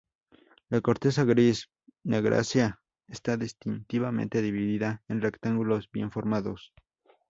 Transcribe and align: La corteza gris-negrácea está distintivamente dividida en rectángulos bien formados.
La 0.69 0.81
corteza 0.81 1.25
gris-negrácea 1.25 2.79
está 3.07 3.37
distintivamente 3.37 4.41
dividida 4.41 5.03
en 5.07 5.21
rectángulos 5.21 5.91
bien 5.91 6.09
formados. 6.09 6.73